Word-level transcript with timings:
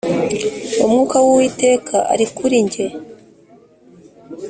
umwuka 0.85 1.15
w’uwiteka 1.23 1.95
ari 2.13 2.25
kurinjye 2.35 2.85